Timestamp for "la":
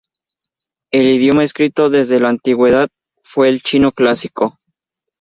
2.19-2.29